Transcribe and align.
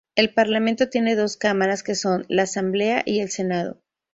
El 0.15 0.33
Parlamento 0.33 0.89
tiene 0.89 1.15
dos 1.15 1.37
cámaras 1.37 1.83
que 1.83 1.93
son: 1.93 2.25
la 2.27 2.41
Asamblea 2.41 3.03
y 3.05 3.19
el 3.19 3.29
Senado. 3.29 3.83